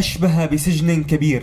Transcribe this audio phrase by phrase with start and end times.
[0.00, 1.42] أشبه بسجن كبير.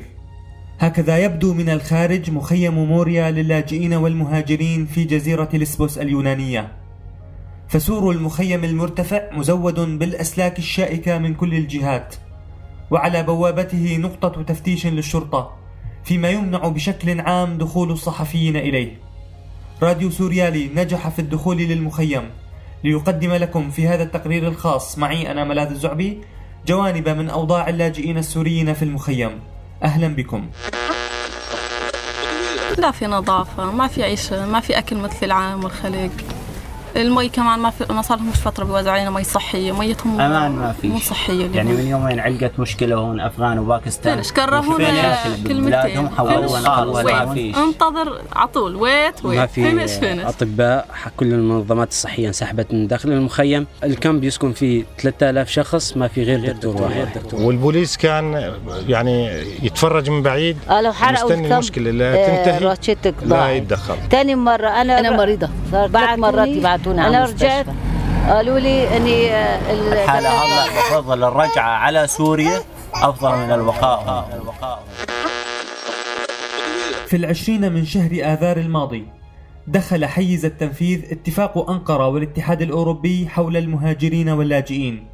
[0.80, 6.72] هكذا يبدو من الخارج مخيم موريا للاجئين والمهاجرين في جزيرة لسبوس اليونانية.
[7.68, 12.16] فسور المخيم المرتفع مزود بالأسلاك الشائكة من كل الجهات
[12.92, 15.56] وعلى بوابته نقطة تفتيش للشرطة
[16.04, 18.98] فيما يمنع بشكل عام دخول الصحفيين إليه.
[19.84, 22.24] راديو سوريالي نجح في الدخول للمخيم
[22.84, 24.98] ليقدم لكم في هذا التقرير الخاص.
[24.98, 26.22] معي أنا ملاذ الزعبي
[26.66, 29.40] جوانب من أوضاع اللاجئين السوريين في المخيم.
[29.84, 30.50] أهلا بكم.
[32.78, 36.12] لا في نظافة ما في عيشة ما في أكل مثل العالم والخلق.
[36.96, 39.72] المي كمان ما في أنا صار لهم مش فترة بيوزعوا علينا مي صحية.
[39.72, 44.16] ميتهم أمان ما في مو صحية يعني من يومين علقت مشكلة هون أفغان وباكستان.
[44.16, 46.10] finish كرهونا كلمتين.
[46.10, 47.24] حولونا
[47.64, 48.76] انتظر على طول.
[48.76, 49.40] wait wait.
[49.40, 50.88] ما في أطباء
[51.18, 53.68] كل المنظمات الصحية انسحبت من داخل المخيم.
[53.84, 57.08] ال camp يسكن فيه 3000 شخص ما في غير دكتور واحد.
[57.34, 58.54] والبوليس كان
[58.88, 60.58] يعني يتفرج من بعيد.
[60.70, 62.76] لو حرقوا مستني المشكلة لا تنتهي
[63.26, 63.96] لا يتدخل.
[64.12, 65.50] ثاني مرة أنا أنا مريضة.
[65.72, 66.48] ثلاث مرات
[66.78, 67.66] يبعثونا أنا رجعت
[68.30, 69.32] قالوا لي إني
[69.74, 72.60] الحاله هلا بفضل الرجعة على سوريا
[72.94, 74.30] أفضل من البقاء
[77.08, 79.06] في العشرين من شهر آذار الماضي
[79.68, 85.08] دخل حيز التنفيذ اتفاق أنقرة والاتحاد الأوروبي حول المهاجرين واللاجئين.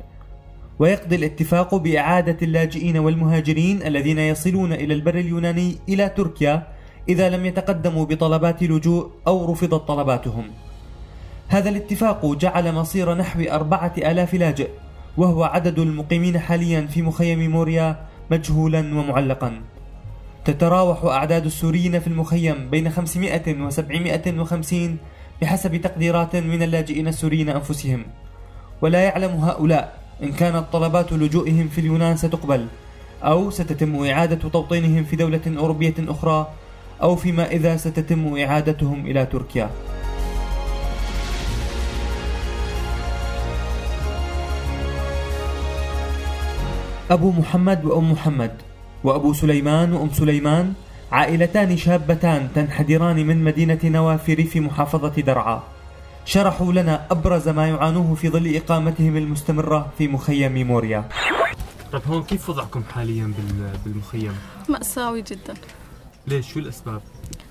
[0.80, 6.67] ويقضي الاتفاق بإعادة اللاجئين والمهاجرين الذين يصلون إلى البر اليوناني إلى تركيا
[7.09, 10.45] إذا لم يتقدموا بطلبات لجوء أو رفضت طلباتهم.
[11.53, 14.69] هذا الاتفاق جعل مصير نحو أربعة آلاف لاجئ
[15.17, 17.95] وهو عدد المقيمين حاليا في مخيم موريا
[18.31, 19.61] مجهولا ومعلقا.
[20.45, 24.97] تتراوح أعداد السوريين في المخيم بين 500 و 750
[25.41, 28.05] بحسب تقديرات من اللاجئين السوريين أنفسهم.
[28.81, 32.67] ولا يعلم هؤلاء إن كانت طلبات لجوئهم في اليونان ستقبل
[33.23, 36.47] أو ستتم إعادة توطينهم في دولة أوروبية أخرى
[37.01, 39.69] أو فيما إذا ستتم إعادتهم إلى تركيا.
[47.12, 48.62] أبو محمد وأم محمد
[49.03, 50.74] وأبو سليمان وأم سليمان
[51.12, 55.64] عائلتان شابتان تنحدران من مدينة نوافر في محافظة درعا.
[56.25, 61.09] شرحوا لنا أبرز ما يعانوه في ظل إقامتهم المستمرة في مخيم موريا.
[61.91, 63.34] طيب هون كيف وضعكم حاليا
[63.85, 64.38] بالمخيم؟
[64.70, 65.53] مأساوي جدا.
[66.28, 67.02] ليش؟ شو الأسباب؟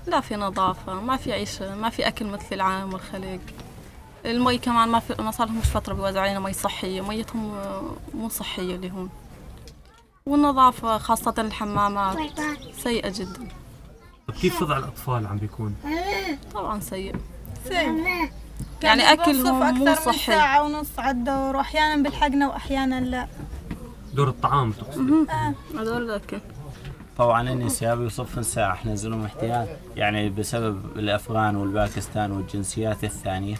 [0.07, 3.39] لا في نظافة ما في عيشة ما في أكل مثل العالم والخليج.
[4.25, 7.51] المي كمان ما في أنا صار لهم مش فترة بيوزعوا علينا مي صحية ميتهم
[8.13, 9.09] مو صحية اللي هون.
[10.25, 12.17] والنظافة خاصة الحمامات.
[12.77, 13.47] سيئة جدا.
[14.27, 15.75] طيب كيف وضع الأطفال عم بيكون؟
[16.53, 17.15] طبعا سيء.
[17.67, 18.05] سيء.
[18.83, 20.17] يعني أكلهم مو صحي.
[20.31, 23.27] ساعة ونص على الدور وأحيانا بلحقنا وأحيانا لا.
[24.13, 25.53] دور الطعام تقصد؟ آه.
[25.73, 26.39] هذول الأكل
[27.17, 33.55] طبعا النساء بيصف ساعة إحنا لهم احتياج يعني بسبب الأفغان والباكستان والجنسيات الثانية.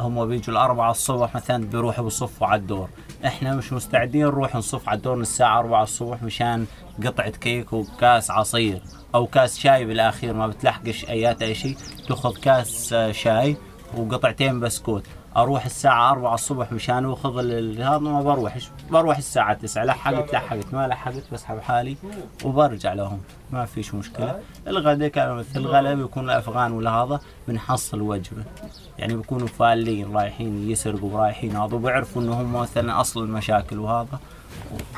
[0.00, 2.88] هم بيجوا الأربعة الصبح مثلا بيروحوا بيصفوا على الدور.
[3.24, 6.66] إحنا مش مستعدين نروح نصف على الدور الساعة 4 الصبح مشان
[7.04, 8.82] قطعة كيك وكاس عصير
[9.14, 11.76] أو كاس شاي بالأخير ما بتلحقش أيات أي شيء.
[12.08, 13.56] تأخذ كاس شاي
[13.96, 15.04] وقطعتين بسكوت.
[15.36, 17.38] أروح الساعة 4 الصبح مشان أخذ
[17.80, 21.96] هذا ما بروحش بروح الساعة 9 لحقت لحقت ما لحقت بسحب حالي
[22.44, 23.20] وبرجع لهم.
[23.52, 24.40] ما فيش مشكلة.
[24.66, 28.44] الغداء كان مثل الغلاء بيكون الافغان ولا هذا بنحصل وجبة
[28.98, 34.18] يعني بيكونوا فالين رايحين يسرقوا رايحين هذا وبيعرفوا انه هم مثلا أصل المشاكل وهذا.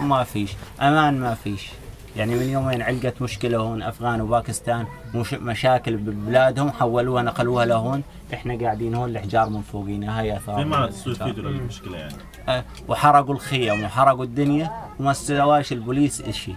[0.00, 1.70] ما فيش أمان ما فيش
[2.16, 8.02] يعني من يومين علقت مشكلة هون أفغان وباكستان مش مشاكل ببلادهم حولوها نقلوها لهون.
[8.34, 10.20] إحنا قاعدين هون الحجار من فوقينا.
[10.20, 12.14] هاي أثار في معنى تستفيدوا المشكلة يعني.
[12.48, 16.56] أه وحرقوا الخيم وحرقوا الدنيا وما سواش البوليس شيء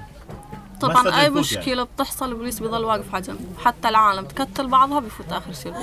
[0.81, 1.89] طبعا أي مشكله يعني.
[1.95, 5.73] بتحصل البوليس بيضل واقف على جنب حتى العالم تكتل بعضها بفوت آخر شيء.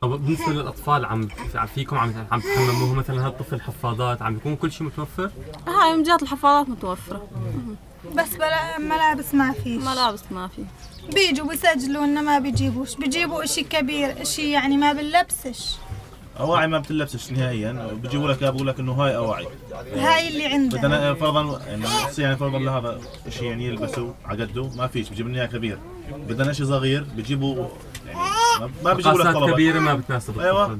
[0.00, 1.28] طب بالنسبة للأطفال عم
[1.74, 5.30] فيكم عم عم تحمموه؟ مثلا هذا الطفل حفاضات عم بيكون كل شيء متوفر؟
[5.68, 7.22] هاي من جهة الحفاضات متوفرة.
[8.12, 9.82] بس بلا ملابس ما فيش.
[9.82, 10.64] ملابس ما في.
[11.14, 12.94] بيجوا بيسجلوا انه ما بيجيبوش.
[12.94, 15.76] بيجيبوا إشي كبير إشي يعني ما بنلبسش.
[16.40, 19.46] أواعي ما بتلبسش نهائيا بيجيبوا لك بقول لك إنه هاي أواعي.
[19.96, 20.80] هاي اللي عندنا.
[20.80, 21.84] بدنا فرضا يعني
[22.18, 25.78] يعني فرضا لهذا شيء يعني يلبسوا على قده ما فيش بيجيب لنا كبير.
[26.28, 27.68] بدنا شيء صغير بيجيبوا
[28.06, 28.18] يعني
[28.84, 30.38] ما بيجيبوا لك كبيرة ما بتناسب.
[30.40, 30.78] أيوه.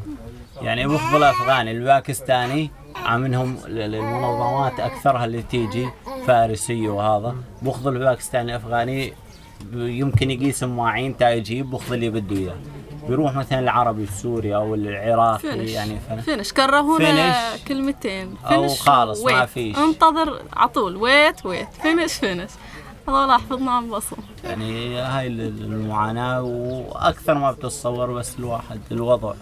[0.62, 2.70] يعني بياخذوا الافغاني الباكستاني
[3.10, 5.88] منهم المنظمات أكثرها اللي تيجي.
[6.26, 9.12] فارسيه وهذا باخذ الباكستاني الافغاني
[9.74, 12.56] يمكن يقيس مواعين تا يجيب باخذ اللي بده إياه
[13.08, 16.00] بيروح مثلا العربي السوري أو العراقي finish يعني.
[16.24, 17.64] finish كرهونا finish.
[17.68, 19.48] كلمتين finish خالص ما wait.
[19.48, 19.76] finish.
[19.78, 22.50] انتظر عطول wait wait finish finish
[23.08, 29.34] هذول حفظنا عن بصم يعني هاي المعاناة وأكثر ما بتتصور بس الواحد الوضع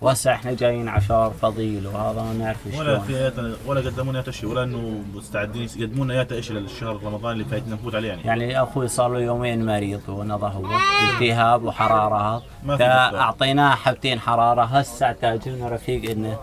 [0.00, 3.00] وهسه إحنا جايين عشار فضيل وهذا ما نعرف ولا شلون.
[3.00, 7.32] في آيات- ولا قدموا لنا شيء ولا إنه مستعدين يقدموا لنا ايات شيء للشهر رمضان
[7.32, 8.22] اللي فايتنا نفوت عليه يعني.
[8.24, 10.66] يعني أخوي صار له يومين مريض ونضى هو
[11.14, 12.42] التهاب وحرارة.
[12.76, 12.84] في.
[12.84, 14.62] اعطيناه حبتين حرارة.
[14.62, 16.38] هسه تاجلنا رفيق إنه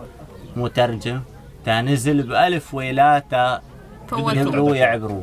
[0.56, 1.20] مترجم
[1.64, 3.60] تا نزل بألف ويلا تا
[4.08, 4.32] فوتوا.
[4.32, 5.22] يقروا يعبروا.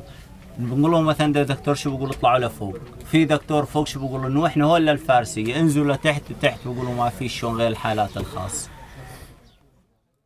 [0.57, 2.77] بنقول لهم مثلا ده دكتور شو بيقول اطلعوا لفوق.
[3.11, 7.29] في دكتور فوق شو بيقول انه إحنا هون للفارسيه انزلوا لتحت تحت بيقولوا ما في
[7.29, 8.69] شلون غير الحالات الخاصة.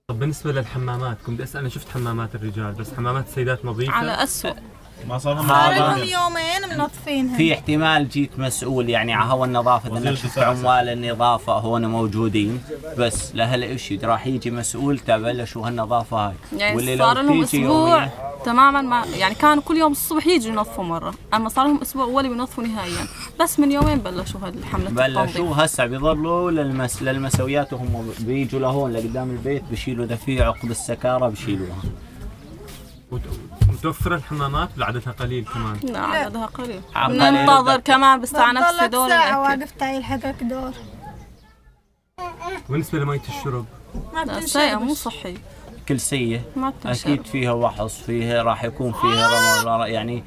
[0.07, 4.23] طب بالنسبة للحمامات كنت بدي أسأل أنا شفت حمامات الرجال بس حمامات السيدات نظيفة؟ على
[4.23, 4.51] أسوأ.
[5.07, 5.97] ما صار لهم.
[5.97, 10.39] يومين منظفينها في احتمال جيت مسؤول يعني على هوا النظافة أنا شفت.
[10.39, 12.61] عمال النظافة هون موجودين.
[12.97, 16.33] بس لهالشيء راح يجي مسؤول تبلشوا هالنظافة هاي.
[16.57, 18.09] يعني واللي لو صار لهم أسبوع
[18.45, 21.13] تماما ما يعني كانوا كل يوم الصبح يجوا ينظفوا مرة.
[21.33, 23.07] أما صار لهم أسبوع ولا بينظفوا نهائيا.
[23.39, 29.63] بس من يومين بلشوا هالحمله بلشوا هسه بيضلوا للمس للمسويات وهم بيجوا لهون لقدام البيت
[29.71, 31.81] بشيلوا دفيع عقب السكاره بشيلوها.
[33.67, 35.79] متوفره الحمامات؟ ولا عددها قليل كمان.
[35.83, 36.81] لا عددها قليل.
[36.97, 37.79] ننتظر.
[37.79, 39.41] كمان بالساعة نفس دور ساعة.
[39.41, 40.71] وأقف تعيل حقك دور.
[42.69, 43.65] بالنسبة لمية الشرب.
[44.13, 45.37] ما لا سيئة مو صحي
[45.89, 47.11] كلسيه ما بتنشرب.
[47.13, 49.27] أكيد فيها وحص فيها راح يكون فيها
[49.63, 50.23] رمل يعني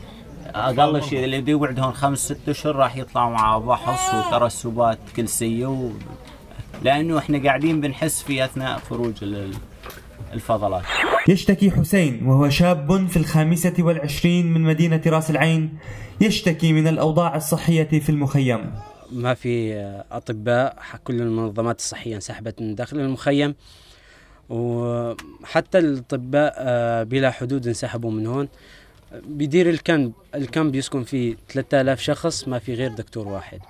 [0.46, 5.66] أقل شيء اللي بده يقعد هون خمس ست أشهر راح يطلع معاه وحص وترسبات كلسيه
[5.66, 5.90] و...
[6.82, 9.54] لأنه إحنا قاعدين بنحس فيه أثناء خروج ال-
[10.32, 10.84] الفضلات.
[11.28, 15.78] يشتكي حسين وهو شاب في الخامسة والعشرين من مدينة راس العين
[16.20, 18.74] يشتكي من الأوضاع الصحية في المخيم.
[19.12, 19.74] ما في
[20.12, 23.54] أطباء كل المنظمات الصحية انسحبت من داخل المخيم
[24.48, 28.48] وحتى الأطباء آه، بلا حدود انسحبوا من هون.
[29.26, 33.60] بيدير الكامب الكامب يسكن فيه 3000 شخص ما في غير دكتور واحد.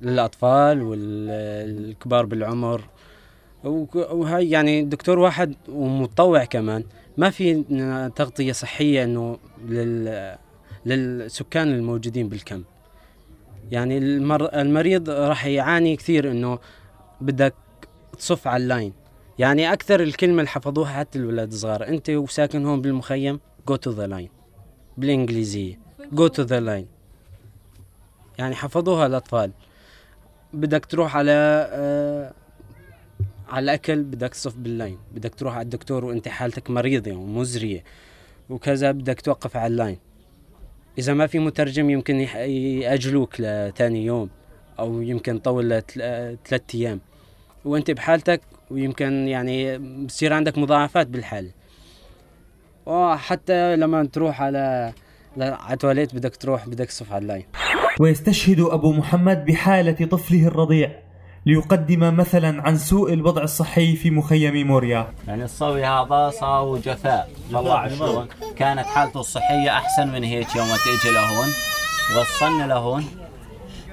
[0.00, 2.84] للأطفال والكبار بالعمر.
[3.64, 6.84] وهاي يعني دكتور واحد ومتطوع كمان.
[7.16, 7.62] ما في
[8.16, 9.38] تغطية صحية إنه
[9.68, 10.36] لل
[10.86, 12.64] للسكان الموجودين بال camp
[13.70, 14.60] يعني المر...
[14.60, 16.58] المريض راح يعاني كثير إنه
[17.20, 17.54] بدك
[18.18, 18.92] تصف على ال line.
[19.38, 24.06] يعني أكثر الكلمة اللي حفظوها حتى الولاد الصغار أنت وساكن هون بالمخيم go to the
[24.06, 24.28] line
[24.98, 25.78] بالإنجليزية
[26.12, 26.86] go to the line
[28.38, 29.52] يعني حفظوها الأطفال.
[30.52, 31.32] بدك تروح على
[31.72, 32.32] آه
[33.52, 34.98] على الاكل بدك تصف بال line.
[35.14, 37.84] بدك تروح على الدكتور وأنت حالتك مريضة ومزريه
[38.50, 39.98] وكذا بدك توقف على ال line.
[40.98, 44.30] إذا ما في مترجم يمكن يأجلوك لتاني يوم
[44.78, 47.00] أو يمكن طول لثلاث أيام.
[47.64, 48.40] وأنت بحالتك
[48.70, 51.50] ويمكن يعني بصير عندك مضاعفات بالحالة.
[52.86, 54.92] وحتى لما تروح على
[55.38, 57.44] على تواليت بدك تروح بدك تصف على ال line.
[58.00, 61.02] ويستشهد أبو محمد بحالة طفله الرضيع.
[61.46, 65.06] ليقدم مثلا عن سوء الوضع الصحي في مخيم موريا.
[65.28, 67.94] يعني الصبي هذا صار جفاء جفاء.
[67.94, 71.48] شلون؟ كانت حالته الصحية أحسن من هيك يوم تيجي لهون.
[72.20, 73.04] وصلنا لهون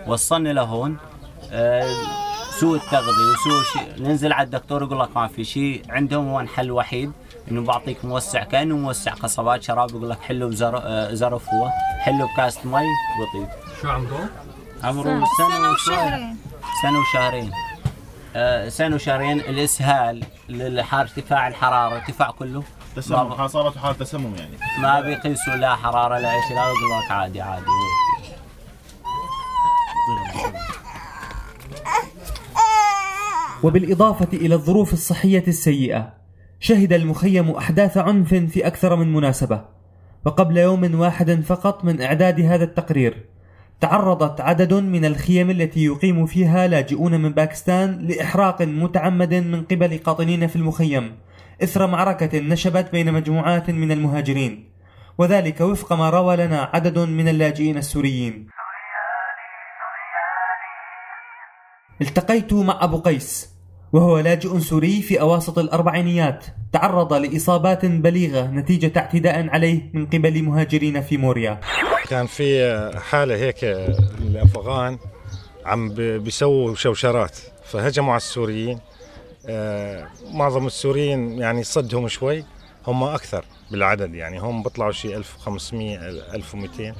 [0.07, 0.97] وصلنا لهون
[1.51, 1.93] آه،
[2.59, 4.03] سوء التغذية وسوء شيء.
[4.07, 5.83] ننزل على الدكتور يقول لك ما في شيء.
[5.89, 7.11] عندهم هو حل وحيد
[7.51, 11.11] إنه بعطيك موسع كأنه موسع قصبات شراب يقول لك حله بزر- آه،
[11.53, 11.69] هو.
[11.99, 12.71] حله بكاسة مي
[13.21, 13.47] وطيب
[13.81, 14.29] شو عمره؟
[14.83, 15.71] عمره سنة.
[15.71, 16.37] وشهرين.
[16.81, 17.51] سنة وشهرين.
[18.35, 22.63] آه، سنة وشهرين الإسهال للحار ارتفاع الحرارة ارتفاع كله؟
[22.95, 24.57] تسمم صارت حالة تسمم يعني.
[24.81, 27.65] ما بيقيسوا لا حرارة لا شيء لا يقول لك عادي عادي.
[33.63, 36.13] وبالإضافة إلى الظروف الصحية السيئة
[36.59, 39.61] شهد المخيم أحداث عنف في أكثر من مناسبة
[40.25, 43.25] وقبل يوم واحد فقط من إعداد هذا التقرير.
[43.81, 50.47] تعرضت عدد من الخيم التي يقيم فيها لاجئون من باكستان لإحراق متعمد من قبل قاطنين
[50.47, 51.17] في المخيم.
[51.63, 54.69] إثر معركة نشبت بين مجموعات من المهاجرين.
[55.17, 58.47] وذلك وفق ما روى لنا عدد من اللاجئين السوريين.
[62.01, 63.59] التقيت مع أبو قيس
[63.93, 71.01] وهو لاجئ سوري في أواسط الأربعينيات تعرض لإصابات بليغة نتيجة اعتداء عليه من قبل مهاجرين
[71.01, 71.59] في موريا.
[72.09, 74.97] كان في حالة هيك الأفغان
[75.65, 78.79] عم بيسووا شوشرات فهجموا على السوريين.
[79.49, 82.43] آه، معظم السوريين يعني صدهم شوي
[82.87, 85.97] هم أكثر بالعدد يعني هم بيطلعوا شيء 1500
[86.35, 86.95] 1200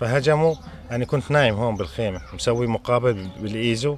[0.00, 0.54] فهجموا
[0.90, 3.96] أنا كنت نايم هون بالخيمة مسوي مقابل بالإيزو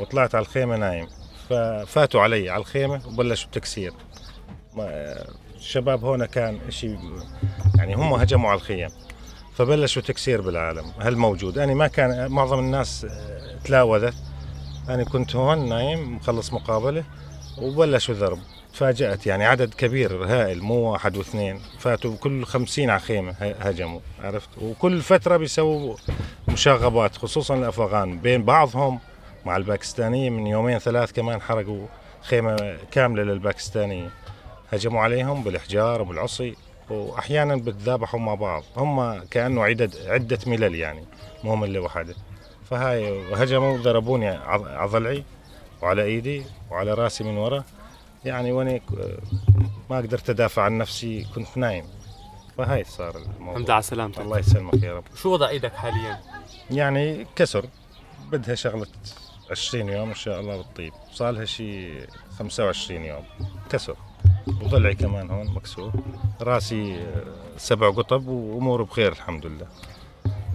[0.00, 1.06] وطلعت على الخيمة نايم.
[1.48, 3.92] ففاتوا علي على الخيمة وبلشوا التكسير
[4.74, 5.24] ما-
[5.56, 6.98] الشباب هون كان شيء
[7.76, 8.88] يعني هم هجموا على الخيم.
[9.58, 10.84] فبلشوا تكسير بالعالم.
[10.98, 14.14] هل موجود؟ أنا ما كان معظم الناس آه، تلاوذت.
[14.88, 17.04] أنا كنت هون نايم مخلص مقابلة
[17.58, 18.38] وبلشوا ضرب
[18.74, 21.60] تفاجأت يعني عدد كبير هائل مو واحد واثنين.
[21.78, 25.96] فاتوا كل خمسين على خيمة هجموا عرفت؟ وكل فترة بيسووا
[26.48, 28.18] مشاغبات خصوصا الأفغان.
[28.18, 28.98] بين بعضهم
[29.46, 31.86] مع الباكستانية من يومين ثلاث كمان حرقوا
[32.22, 34.10] خيمة كاملة للباكستانية
[34.72, 38.64] هجموا عليهم بالإحجار وبالعصي وأحيانا بتذابحوا مع بعض.
[38.76, 41.04] هم كأنه عدة عدة ملل يعني
[41.44, 42.14] مو ملة واحدة
[42.70, 45.24] فهاي هجموا وضربوني على ضلعي
[45.82, 47.64] وعلى إيدي وعلى رأسي من ورا.
[48.24, 48.80] يعني وأنا
[49.90, 51.84] ما قدرت أدافع عن نفسي كنت نايم.
[52.58, 53.52] فهاي صار الموضوع.
[53.52, 54.20] الحمد لله على سلامتك.
[54.20, 55.04] الله يسلمك يا رب.
[55.16, 56.20] شو وضع إيدك حاليا؟
[56.70, 57.64] يعني كسر.
[58.32, 58.86] بدها شغلة
[59.50, 60.92] 20 يوم إن شاء الله بتطيب.
[61.12, 62.06] صار لها شيء
[62.38, 63.24] 25 يوم.
[63.70, 63.96] كسر.
[64.48, 65.92] وضلعي كمان هون مكسور
[66.40, 67.22] راسي آه،
[67.56, 69.66] سبع قطب واموره بخير الحمد لله.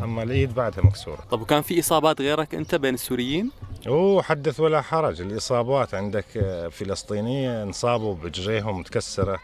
[0.04, 3.52] أما الايد بعدها مكسوره طب وكان في إصابات غيرك أنت بين السوريين؟
[3.88, 5.22] اوه حدث ولا حرج.
[5.22, 9.40] الإصابات عندك آه، فلسطينية انصابوا بجريهم متكسرة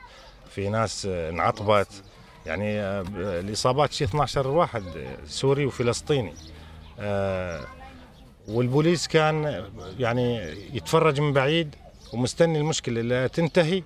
[0.50, 2.04] في ناس آه، انعطبت.
[2.46, 2.80] يعني
[3.40, 4.84] الإصابات شيء 12 واحد
[5.26, 6.34] سوري وفلسطيني.
[8.48, 9.66] والبوليس كان
[10.00, 10.38] يعني
[10.74, 11.76] يتفرج من بعيد
[12.14, 13.84] ومستني المشكلة لا تنتهي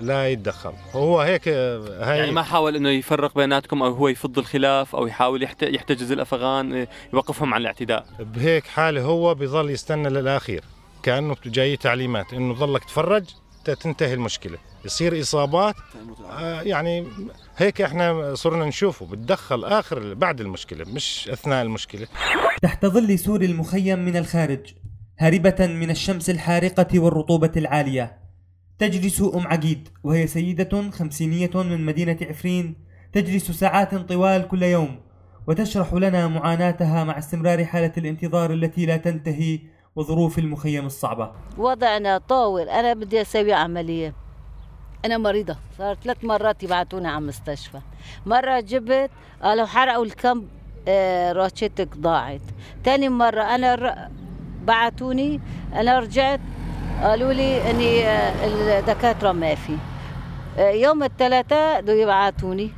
[0.00, 0.72] لا يتدخل.
[0.92, 5.42] هو هيك هاي يعني ما حاول إنه يفرق بيناتكم أو هو يفض الخلاف أو يحاول
[5.42, 8.06] يحت- يحتجز الأفغان آه، يوقفهم عن الاعتداء.
[8.18, 10.64] بهيك حالة هو بيظل يستنى للآخير.
[11.02, 12.32] كأنه جاي تعليمات.
[12.32, 13.24] إنه ظلك تفرج
[13.64, 14.58] تنتهي المشكلة.
[14.84, 15.74] يصير إصابات
[16.30, 17.06] آه يعني
[17.56, 19.06] هيك إحنا صرنا نشوفه.
[19.06, 22.06] بتدخل آخر بعد المشكلة مش أثناء المشكلة.
[22.62, 24.60] تحت ظل سور المخيم من الخارج
[25.18, 28.23] هاربة من الشمس الحارقة والرطوبة العالية.
[28.78, 32.74] تجلس أم عقيد وهي سيدة خمسينية من مدينة عفرين.
[33.12, 35.00] تجلس ساعات طوال كل يوم
[35.46, 39.60] وتشرح لنا معاناتها مع استمرار حالة الانتظار التي لا تنتهي
[39.96, 41.32] وظروف المخيم الصعبة.
[41.58, 44.14] وضعنا طاول أنا بدي أسوي عملية.
[45.04, 47.80] أنا مريضة صار ثلاث مرات يبعتوني على مستشفى
[48.26, 49.10] مرة جبت
[49.42, 50.44] قالوا حرقوا الكم
[50.88, 52.40] آه، روشتك ضاعت.
[52.84, 54.10] تاني مرة أنا.
[54.64, 55.40] بعتوني
[55.74, 56.40] أنا رجعت
[57.02, 59.76] قالوا لي إني آه، الدكاترة ما في.
[60.58, 62.70] آه، يوم الثلاثاء دو يبعتوني.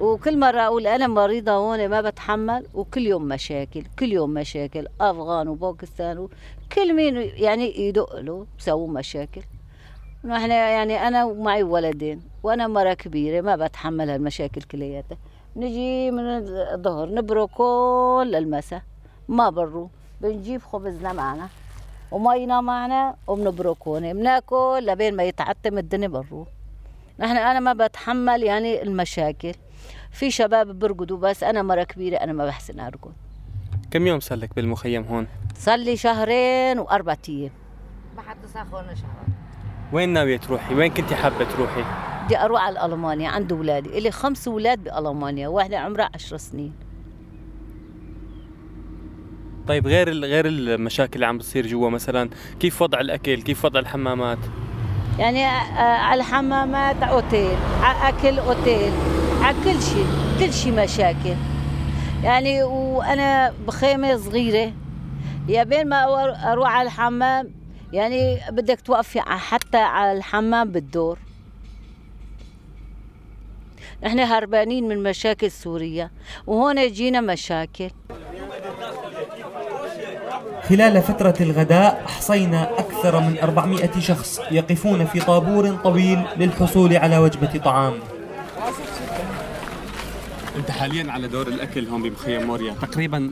[0.00, 5.48] وكل مرة أقول أنا مريضة هون ما بتحمل وكل يوم مشاكل كل يوم مشاكل أفغان
[5.48, 6.28] وباكستان
[6.72, 9.42] كل مين يعني يدق له بسووا مشاكل.
[10.24, 15.18] نحن يعني أنا ومعي ولدين وأنا مرة كبيرة ما بتحمل هالمشاكل كلياتها.
[15.56, 16.24] نجي من
[16.74, 18.82] الظهر نبرو كل المساء
[19.28, 19.90] ما برو
[20.20, 21.48] بنجيب خبزنا معنا.
[22.10, 26.46] ومينا معنا وبنبركونه بناكل لبين ما يتعتم الدنيا برو.
[27.18, 29.54] نحن أنا ما بتحمل يعني المشاكل.
[30.10, 33.12] في شباب برقدوا بس أنا مرة كبيرة أنا ما بحسن أرقد.
[33.90, 37.50] كم يوم صار لك بالمخيم هون؟ صار لي شهرين واربع أيام.
[39.92, 41.84] وين ناوية تروحي؟ وين كنتي حابة تروحي؟
[42.24, 46.87] بدي أروح على ألمانيا عند اولادي إلي خمس أولاد بألمانيا واحدة عمرها عشر سنين.
[49.68, 54.38] طيب غير غير المشاكل اللي عم بتصير جوا مثلا كيف وضع الأكل؟ كيف وضع الحمامات؟
[55.18, 58.92] يعني آه، على الحمامات أوتيل على أكل أوتيل
[59.40, 60.06] على كل شيء
[60.40, 61.34] كل شيء مشاكل
[62.22, 64.72] يعني وأنا بخيمة صغيرة
[65.48, 66.04] يا بين ما
[66.52, 67.54] أروح على الحمام
[67.92, 71.18] يعني بدك توقفي حتى على الحمام بالدور
[74.04, 76.10] نحن هربانين من مشاكل سوريا
[76.46, 77.90] وهون جينا مشاكل
[80.68, 87.60] خلال فترة الغداء أحصينا أكثر من 400 شخص يقفون في طابور طويل للحصول على وجبة
[87.64, 87.92] طعام.
[90.56, 92.74] أنت حاليا على دور الأكل هون بمخيم موريا.
[92.82, 93.30] تقريبا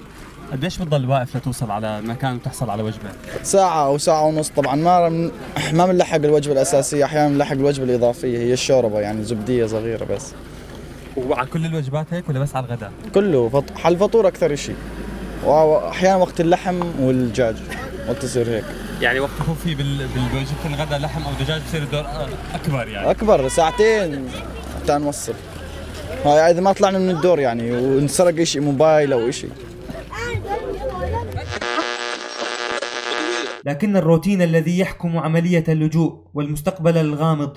[0.52, 3.09] قديش بتضل واقف لتوصل على مكان وتحصل على وجبة؟
[3.43, 4.49] ساعة أو ساعة ونص.
[4.49, 5.31] طبعا ما من
[5.73, 8.38] ما بنلحق الوجبة الأساسية أحيانا بنلحق الوجبة الإضافية.
[8.38, 10.33] هي الشوربة يعني زبدية صغيرة بس.
[11.16, 13.64] وعلى كل الوجبات هيك ولا بس على الغداء؟ كله فط...
[13.78, 14.76] حل فطور أكثر شيء
[15.45, 17.57] وأحيانا وقت اللحم والدجاج
[18.09, 18.64] وقت تصير هيك.
[19.00, 22.05] يعني وقت يكون في بال- بالوجبه الغداء لحم أو دجاج بصير الدور
[22.55, 23.11] أكبر يعني.
[23.11, 24.28] أكبر ساعتين
[24.83, 25.35] حتى نوصل.
[26.25, 29.47] هاي إذا ما طلعنا من الدور يعني ونسرق إشي موبايل أو إشي.
[33.64, 37.57] لكن الروتين الذي يحكم عملية اللجوء والمستقبل الغامض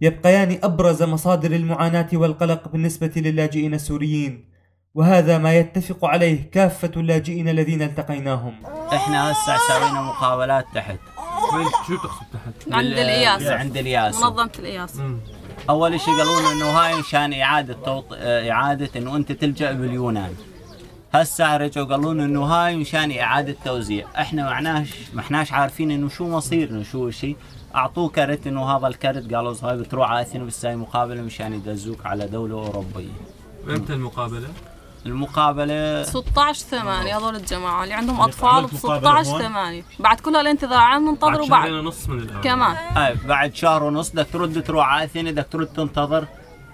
[0.00, 4.48] يبقيان أبرز مصادر المعاناة والقلق بالنسبة للاجئين السوريين.
[4.94, 8.54] وهذا ما يتفق عليه كافة اللاجئين الذين التقيناهم.
[8.94, 10.98] إحنا هسه سوينا مقابلات تحت.
[11.54, 13.42] وين شو تقصد تحت؟ عند الإياس.
[13.42, 14.96] عند الياس منظمة الإياس.
[14.96, 15.18] مم.
[15.70, 18.04] أول شيء قالوا لنا إنه هاي مشان إعادة توط...
[18.12, 20.34] آه، إعادة إنه أنت تلجأ باليونان.
[21.14, 24.06] هسه رجعوا قالوا لنا إنه هاي مشان إعادة توزيع.
[24.18, 27.36] إحنا معناش ما إحناش عارفين إنه شو مصيرنا شو شيء
[27.74, 32.06] أعطوه كرت إنه هذا الكرت قالوا هاي بتروح على آثينا بس هاي مقابلة مشان يدزوك
[32.06, 33.08] على دولة أوروبية.
[33.66, 34.48] وامتى المقابلة؟
[35.08, 36.02] المقابلة.
[36.02, 40.36] 16 8 هذول الجماعة اللي عندهم أطفال عملت ب مقابلة 16 هون؟ 8 بعد كل
[40.36, 41.70] هالانتظار عم بعد ننتظروا شهرين بعد.
[41.72, 42.76] ونص من الان كمان.
[42.76, 46.26] هاي بعد شهر ونص بدك ترد تروح على اثينا بدك ترد تنتظر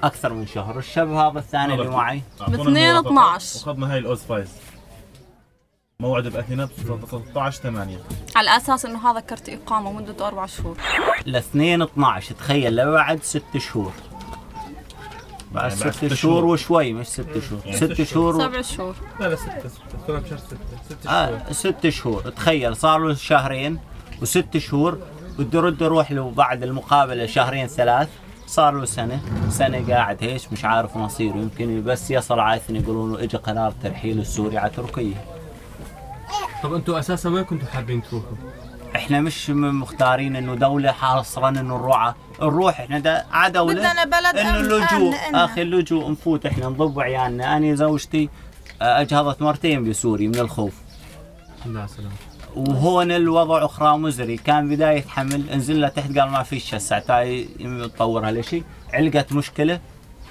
[0.03, 0.79] أكثر من شهر.
[0.79, 2.23] الشاب هذا الثاني اللي معي.
[2.49, 3.57] باثنين الموافقة 12.
[3.71, 4.49] وخذنا هاي الاوز فايز
[6.01, 6.71] موعد باثينا ب
[7.11, 7.99] 13 8
[8.37, 10.77] على أساس إنه هذا كرت إقامة مدته أربع شهور.
[11.27, 13.93] ل 2 12 تخيل لبعد ست شهور.
[15.55, 16.15] بعد ست شهور.
[16.15, 16.45] شهور.
[16.45, 17.61] وشوي مش ست شهور.
[17.65, 18.35] يعني ست شهور.
[18.35, 18.95] سبع شهور.
[19.21, 20.57] لا لا ستة ستة بشهر ستة.
[20.89, 21.17] ست شهور.
[21.17, 22.21] آه ست شهور.
[22.21, 23.79] تخيل صار له شهرين
[24.23, 24.99] وست شهور
[25.39, 28.09] بده يرد يروح له بعد المقابلة شهرين ثلاث.
[28.47, 29.21] صار له سنة.
[29.51, 31.37] سنة قاعد هيش مش عارف مصيره.
[31.37, 35.25] يمكن بس يصل على اثنين يقولون له اجى قرار ترحيل السوري على تركيا.
[36.63, 38.37] طب أنتوا أساسا وين كنتوا حابين تروحوا؟
[38.97, 43.75] إحنا مش مختارين إنه دولة حاصرا إنه نروح ع- نروح إحنا دا على دولة.
[43.75, 45.15] بدنا بلد إنه اللجوء.
[45.35, 48.29] أخي اللجوء نفوت إحنا نضب عيالنا أنا زوجتي
[48.83, 50.75] آه، أجهضت مرتين بسوريا من الخوف.
[51.59, 52.15] الحمد لله على السلامة
[52.57, 54.37] وهون الوضع أخرى مزري.
[54.37, 56.99] كان بداية حمل نزلنا تحت قال ما فيش هسه.
[56.99, 57.45] تعي
[57.95, 59.81] تطور هالشيء علقت مشكلة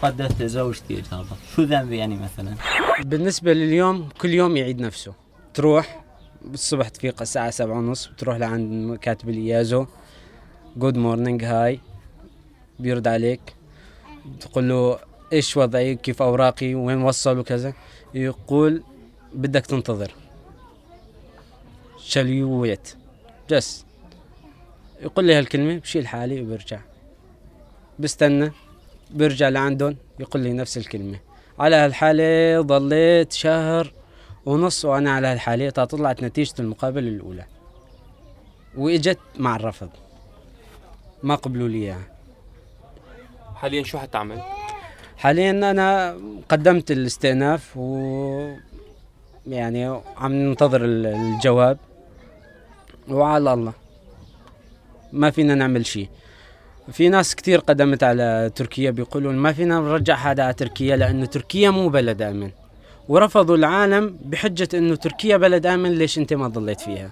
[0.03, 2.55] ردت زوجتي اجهضت شو ذنبي يعني مثلا؟
[3.03, 5.13] بالنسبة لليوم كل يوم يعيد نفسه.
[5.53, 6.02] تروح
[6.45, 9.85] الصبح تفيق الساعة سبعة ونص بتروح لعند كاتب الإيازو
[10.77, 11.79] Good morning, hi.
[12.79, 13.41] بيرد عليك.
[14.39, 14.99] تقول له
[15.33, 17.73] إيش وضعي؟ كيف أوراقي؟ وين وصل؟ وكذا.
[18.13, 18.83] يقول
[19.33, 20.11] بدك تنتظر.
[21.97, 22.95] Shall you wait?
[23.51, 23.85] بس
[25.01, 26.79] يقول لي هالكلمة بشيل حالي وبرجع.
[27.99, 28.51] بستنى
[29.11, 31.19] برجع لعندهم يقول لي نفس الكلمة.
[31.59, 33.93] على هالحالة ضليت شهر
[34.45, 37.45] ونص وأنا على هالحالة طلعت نتيجة المقابلة الأولى.
[38.77, 39.89] وإجت مع الرفض.
[41.23, 42.07] ما قبلوا لي إياها.
[43.55, 44.41] حاليا شو حتعمل؟
[45.17, 46.17] حاليا أنا
[46.49, 48.53] قدمت الاستئناف و
[49.47, 49.85] يعني
[50.17, 51.77] عم ننتظر ال- الجواب.
[53.09, 53.73] وعلى الله.
[55.13, 56.09] ما فينا نعمل شيء.
[56.91, 61.69] في ناس كثير قدمت على تركيا بيقولون ما فينا نرجع هذا على تركيا لأنه تركيا
[61.69, 62.51] مو بلد آمن.
[63.09, 67.11] ورفضوا العالم بحجة أنه تركيا بلد آمن ليش أنت ما ضليت فيها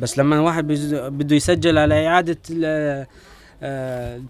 [0.00, 3.06] بس لما واحد بده يسجل على إعادة ال-
[3.62, 4.20] آه،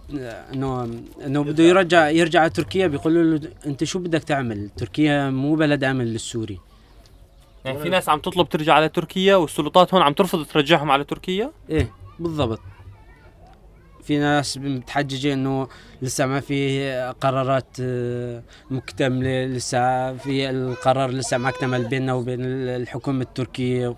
[0.55, 0.91] انه
[1.27, 5.85] إنه بده يرجع يرجع على تركيا بيقولوا له أنت شو بدك تعمل؟ تركيا مو بلد
[5.85, 6.59] آمن للسوري
[7.65, 11.51] يعني في ناس عم تطلب ترجع على تركيا والسلطات هون عم ترفض ترجعهم على تركيا؟
[11.71, 12.61] إيه بالضبط
[14.07, 15.69] في ناس متحججة إنه
[16.03, 16.91] لسه ما في
[17.21, 23.97] قرارات آه، مكتملة لسه في القرار لسه ما اكتمل بيننا وبين الحكومة التركية.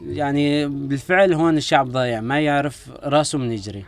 [0.00, 3.84] يعني بالفعل هون الشعب ضايع ما يعرف راسه من يجري.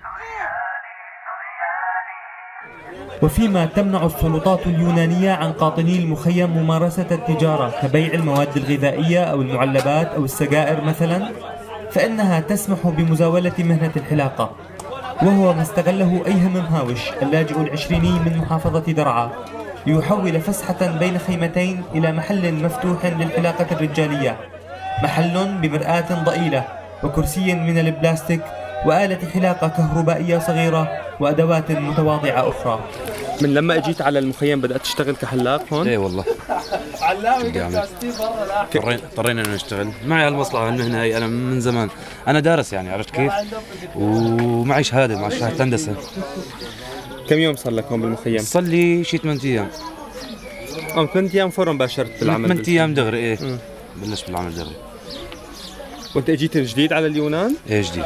[3.23, 10.25] وفيما تمنع السلطات اليونانية عن قاطني المخيم ممارسة التجارة كبيع المواد الغذائية أو المعلبات أو
[10.25, 11.29] السجائر مثلا
[11.91, 14.57] فإنها تسمح بمزاولة مهنة الحلاقة.
[15.23, 19.31] وهو ما استغله أيهم مهاوش اللاجئ العشريني من محافظة درعا.
[19.87, 24.37] ليحول فسحة بين خيمتين إلى محل مفتوح للحلاقة الرجالية.
[25.03, 26.65] محل بمرآة ضئيلة
[27.03, 28.41] وكرسي من البلاستيك
[28.87, 30.89] وآلة حلاقة كهربائية صغيرة
[31.21, 32.79] وأدوات متواضعة أخرى.
[33.41, 36.25] من لما اجيت على المخيم بدأت تشتغل كحلاق هون؟ إيه والله.
[37.03, 37.83] أعمل؟
[38.63, 39.89] اضطرينا اضطرينا إنه نشتغل.
[40.07, 41.89] معي هالمصلحه المهنه هي أنا من زمان.
[42.29, 43.33] أنا دارس يعني عرفت كيف؟
[43.97, 45.95] ومعي شهادة مع شهادة هندسة.
[47.29, 49.69] كم يوم صار لك هون بالمخيم؟ صار لي شي 8 أيام.
[50.97, 53.59] آه 8 أيام فورا باشرت بالعمل 8 أيام دغري إيه.
[53.97, 54.77] بلشت بالعمل دغري.
[56.15, 58.05] وأنت إجيت جديد على اليونان؟ إيه جديد.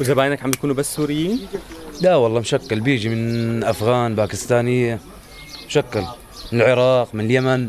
[0.00, 1.46] وزباينك عم بيكونوا بس سوريين؟
[2.00, 5.00] لا والله مشكل بيجي من أفغان باكستانية
[5.66, 6.02] مشكل.
[6.52, 7.68] من العراق من اليمن.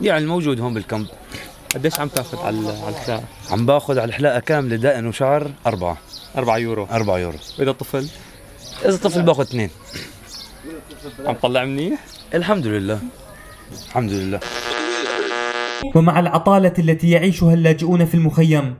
[0.00, 1.06] يعني الموجود هون بالكامب.
[1.74, 5.98] قديش عم تأخذ؟ على على الحلاقة؟ عم باخذ على الحلاقة كاملة دقن وشعر أربعة.
[6.36, 6.88] 4 يورو.
[6.90, 7.38] 4 يورو.
[7.58, 8.08] وإذا طفل؟
[8.84, 9.70] إذا طفل باخذ اثنين.
[11.26, 13.00] عم طلع منيح؟ الحمد لله.
[13.88, 14.40] الحمد لله.
[15.94, 18.74] ومع العطالة التي يعيشها اللاجئون في المخيم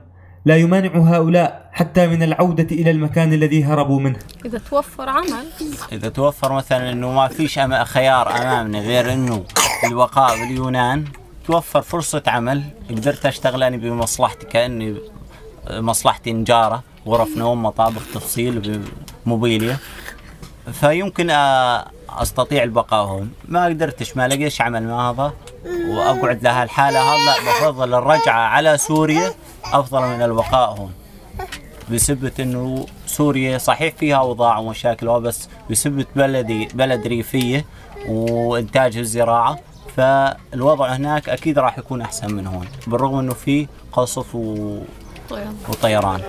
[0.47, 4.19] لا يمانع هؤلاء حتى من العودة إلى المكان الذي هربوا منه.
[4.45, 5.45] إذا توفر عمل.
[5.91, 9.43] إذا توفر مثلا إنه ما فيش أما خيار امامنا غير إنه
[9.83, 11.05] البقاء باليونان
[11.45, 14.97] توفر فرصة عمل قدرت أشتغل أنا بمصلحتي كأني
[15.69, 18.81] مصلحتي نجارة غرف نوم مطابخ تفصيل
[19.25, 19.77] موبيليا
[20.73, 21.29] فيمكن
[22.09, 23.31] أستطيع البقاء هون.
[23.47, 25.33] ما قدرتش ما لقيش عمل مع هذا.
[25.89, 29.33] وأقعد لها الحالة هذا بفضل الرجعة على سوريا.
[29.73, 30.91] أفضل من البقاء هون
[31.93, 37.65] بسبة إنه سوريا صحيح فيها أوضاع ومشاكل بس بسبة بلدي بلد ريفية
[38.07, 39.59] وإنتاج الزراعة
[39.97, 44.77] فالوضع هناك أكيد راح يكون أحسن من هون بالرغم إنه في قصف و...
[45.69, 46.21] وطيران.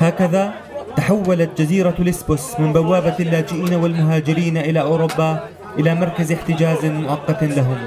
[0.00, 0.54] هكذا
[0.96, 7.78] تحولت جزيرة لسبوس من بوابة اللاجئين والمهاجرين إلى أوروبا إلى مركز احتجاز مؤقت لهم.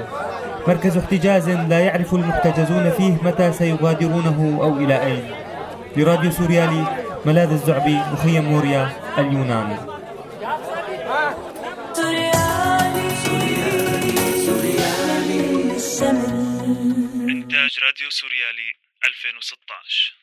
[0.68, 5.34] مركز احتجاز لا يعرف المحتجزون فيه متى سيغادرونه أو إلى أين
[5.96, 6.86] لراديو سوريالي
[7.26, 9.76] ملاذ الزعبي مخيم موريا اليونان
[17.28, 18.72] إنتاج راديو سوريالي
[19.04, 20.21] 2016